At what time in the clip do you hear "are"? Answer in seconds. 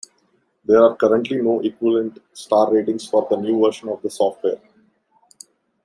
0.83-0.95